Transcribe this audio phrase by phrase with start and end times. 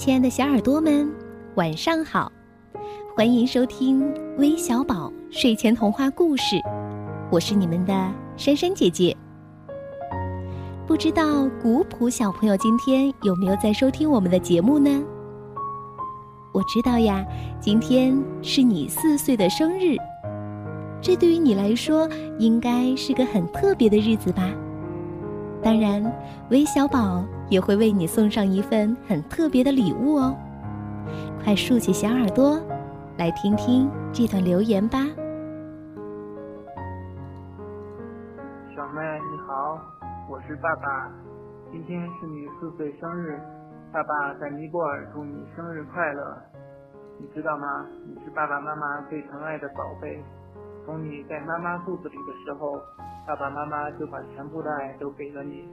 [0.00, 1.06] 亲爱的小耳朵们，
[1.56, 2.32] 晚上好！
[3.14, 4.02] 欢迎收听
[4.38, 6.56] 微小宝睡前童话故事，
[7.30, 9.14] 我是你们的珊珊姐姐。
[10.86, 15.04] 不知道古朴小朋友今天有没有在收听我们的节目呢？
[16.54, 17.22] 我知道呀，
[17.60, 19.98] 今天是你四岁的生日，
[21.02, 22.08] 这对于你来说
[22.38, 24.50] 应该是个很特别的日子吧？
[25.62, 26.02] 当然，
[26.48, 30.34] 微小宝也会为你送上一份很特别的礼物哦。
[31.42, 32.58] 快竖起小耳朵，
[33.18, 34.98] 来听听这段留言吧。
[38.74, 39.80] 小妹你好，
[40.30, 41.10] 我是爸爸，
[41.72, 43.38] 今天是你四岁生日，
[43.92, 46.38] 爸爸在尼泊尔祝你生日快乐。
[47.18, 47.84] 你知道吗？
[48.06, 50.22] 你是爸爸妈妈最疼爱的宝贝，
[50.86, 52.80] 从你在妈妈肚子里的时候。
[53.26, 55.68] 爸爸妈妈就把全部的爱都给了你。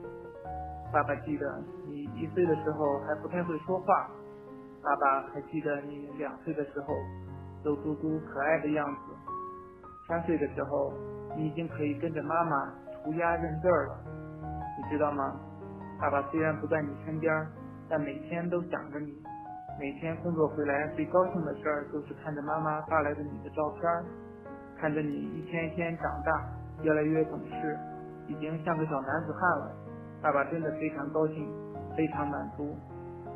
[0.91, 4.09] 爸爸记得你一岁的时候还不太会说话，
[4.81, 6.94] 爸爸还记得你两岁的时候
[7.64, 9.14] 肉嘟嘟可爱的样子。
[10.08, 10.94] 三岁的时候，
[11.36, 14.00] 你已经可以跟着妈妈涂鸦认字儿了。
[14.78, 15.36] 你知道吗？
[16.00, 17.34] 爸爸虽然不在你身边，
[17.90, 19.22] 但每天都想着你。
[19.78, 23.81] 每天工作回来最高兴的事儿就是看着妈妈发来的你的照片，
[24.80, 26.31] 看着你一天一天长大。
[26.84, 27.78] 越来越懂事，
[28.28, 29.75] 已经像个小男子汉了。
[30.22, 31.48] 爸爸真的非常高兴，
[31.96, 32.76] 非常满足。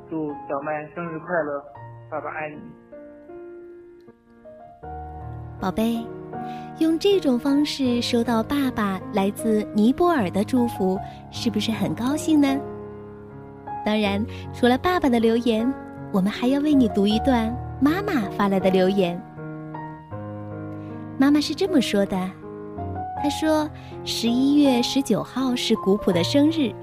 [0.09, 1.63] 祝小麦生日快乐，
[2.09, 2.57] 爸爸爱你。
[5.59, 6.03] 宝贝，
[6.79, 12.59] 用这种方式收到爸爸来自尼泊尔的祝福，是不是很高兴呢？
[13.85, 15.71] 当然，除了爸爸的留言，
[16.11, 19.21] 我们还要为你读一段妈妈发来的留言。
[21.17, 22.17] 妈妈是这么说的。
[23.21, 23.69] 他说
[24.03, 26.73] ：“十一月十九号是古朴的生日。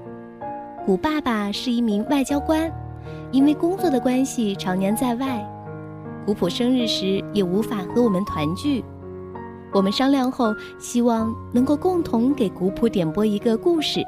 [0.85, 2.71] 古爸爸是一名外交官，
[3.29, 5.45] 因为工作的关系常年在外。
[6.25, 8.85] 古朴生日时也无法和我们团聚。
[9.73, 13.99] 我们商量后，希望能够共同给古朴点播一个故事，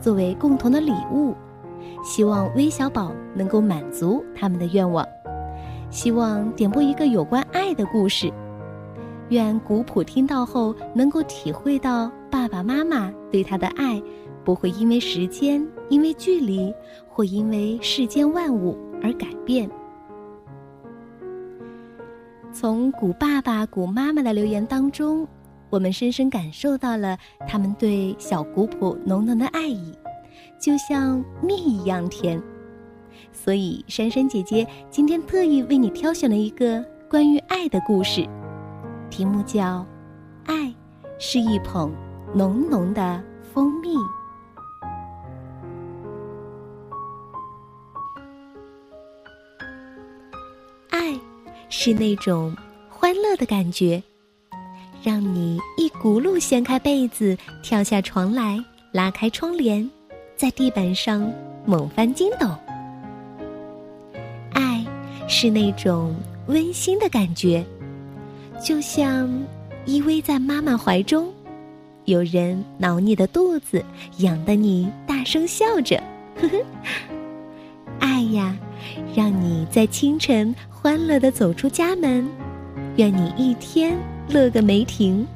[0.00, 1.34] 作为共同的礼物。
[2.02, 5.06] 希望微小宝能够满足他们的愿望，
[5.90, 8.32] 希望点播一个有关爱的故事。”
[9.30, 14.02] 愿古朴听到后能够体会到爸爸妈妈对他的爱，
[14.44, 16.72] 不会因为时间、因为距离
[17.06, 19.68] 或因为世间万物而改变。
[22.50, 25.28] 从古爸爸、古妈妈的留言当中，
[25.68, 29.92] 我们深深感受到了他们对小古朴浓浓的爱意，
[30.58, 32.42] 就像蜜一样甜。
[33.30, 38.26] 所以，珊珊姐姐今天特意为你挑选了一个关于爱的故事。
[39.10, 39.84] 题目叫
[40.46, 40.72] “爱
[41.18, 41.92] 是一捧
[42.34, 43.96] 浓浓的蜂蜜”。
[50.90, 51.18] 爱
[51.68, 52.56] 是那种
[52.88, 54.02] 欢乐的感觉，
[55.02, 59.90] 让你一骨碌掀开被子，跳下床来，拉开窗帘，
[60.36, 61.32] 在地板上
[61.64, 62.48] 猛翻筋斗。
[64.52, 64.84] 爱
[65.28, 66.14] 是那种
[66.46, 67.64] 温馨的感觉。
[68.62, 69.30] 就像
[69.86, 71.32] 依偎在妈妈怀中，
[72.04, 73.84] 有人挠你的肚子，
[74.18, 75.96] 痒得你大声笑着。
[76.36, 76.56] 呵呵，
[78.00, 78.56] 爱呀，
[79.14, 82.28] 让你在清晨欢乐的走出家门，
[82.96, 83.96] 愿你一天
[84.28, 85.26] 乐个没停。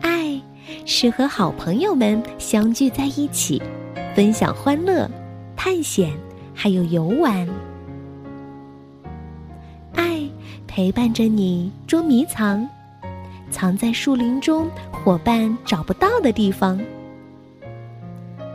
[0.00, 0.40] 爱
[0.84, 3.62] 是和好朋友们相聚在一起，
[4.14, 5.08] 分享欢乐、
[5.56, 6.12] 探险，
[6.52, 7.48] 还有游玩。
[10.66, 12.68] 陪伴着你捉迷藏，
[13.50, 16.80] 藏在树林中伙伴找不到的地方。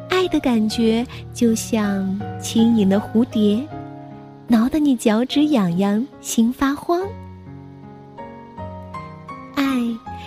[0.09, 3.61] 爱的感觉就像轻盈的蝴蝶，
[4.47, 7.01] 挠得你脚趾痒痒，心发慌。
[9.55, 9.63] 爱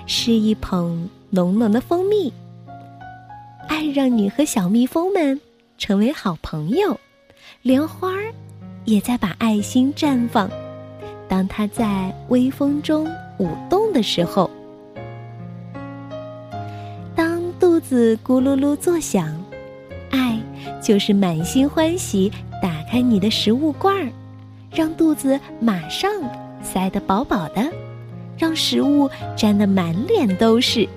[0.06, 2.32] 是一捧浓浓的蜂蜜，
[3.66, 5.40] 爱让你和小蜜蜂们
[5.78, 6.98] 成为好朋友，
[7.62, 8.32] 莲花儿
[8.84, 10.48] 也在把爱心绽放。
[11.28, 13.06] 当它在微风中
[13.38, 14.50] 舞动的时候，
[17.14, 19.28] 当肚子咕噜噜作响，
[20.10, 20.40] 爱
[20.82, 22.32] 就是满心欢喜
[22.62, 24.08] 打开你的食物罐儿，
[24.72, 26.10] 让肚子马上
[26.62, 27.70] 塞得饱饱的，
[28.36, 30.88] 让食物沾得满脸都是。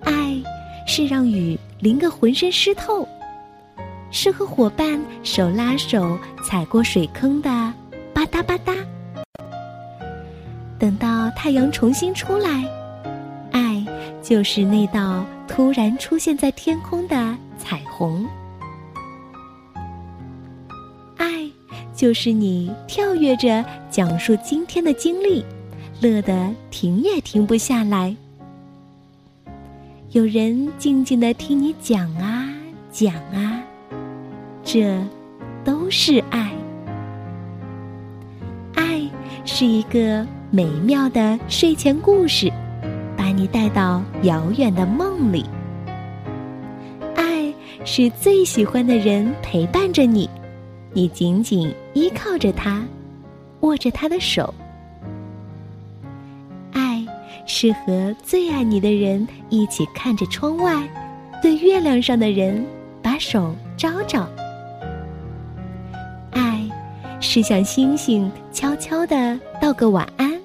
[0.00, 0.40] 爱
[0.86, 3.06] 是让雨淋个浑身湿透。
[4.12, 7.48] 是和伙伴手拉手踩过水坑的
[8.14, 8.76] 吧嗒吧嗒。
[10.78, 12.64] 等到太阳重新出来，
[13.52, 13.84] 爱
[14.22, 18.26] 就是那道突然出现在天空的彩虹。
[21.16, 21.48] 爱
[21.94, 25.44] 就是你跳跃着讲述今天的经历，
[26.00, 28.14] 乐得停也停不下来。
[30.10, 32.52] 有人静静的听你讲啊
[32.90, 33.62] 讲啊，
[34.64, 34.98] 这
[35.64, 36.50] 都是爱。
[38.74, 39.02] 爱
[39.44, 42.50] 是一个美妙的睡前故事，
[43.16, 45.44] 把你带到遥远的梦里。
[47.16, 47.52] 爱
[47.84, 50.28] 是最喜欢的人陪伴着你，
[50.92, 52.82] 你紧紧依靠着他，
[53.60, 54.54] 握着他的手。
[56.72, 57.04] 爱
[57.46, 60.88] 是和最爱你的人一起看着窗外，
[61.42, 62.64] 对月亮上的人
[63.02, 64.28] 把手招招。
[67.34, 70.38] 是向星星悄悄的道个晚安，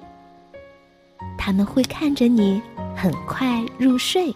[1.36, 2.62] 他们会看着你
[2.96, 4.32] 很快入睡。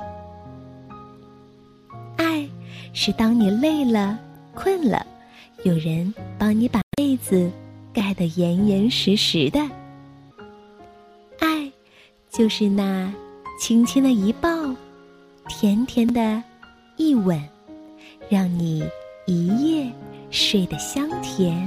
[2.19, 2.47] 爱
[2.93, 4.19] 是当你累了、
[4.55, 5.07] 困了，
[5.65, 7.51] 有人帮你把被子
[7.91, 9.59] 盖得严严实实的。
[11.39, 11.73] 爱
[12.31, 13.11] 就是那
[13.59, 14.51] 轻轻的一抱，
[15.49, 16.43] 甜甜的
[16.99, 17.43] 一吻，
[18.29, 18.85] 让你
[19.25, 19.91] 一夜
[20.31, 21.67] 睡得香甜。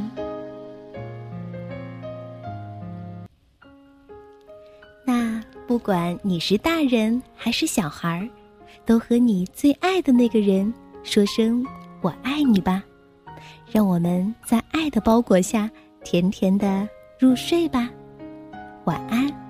[5.68, 8.30] 不管你是大人还是小孩儿，
[8.86, 10.72] 都和你最爱的那个人
[11.04, 11.66] 说声
[12.02, 12.84] “我爱你”吧，
[13.72, 15.70] 让我们在爱的包裹下
[16.04, 17.90] 甜甜的入睡吧，
[18.86, 19.45] 晚安。